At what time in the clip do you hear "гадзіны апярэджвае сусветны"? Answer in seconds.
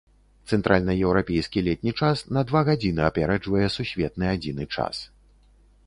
2.73-4.25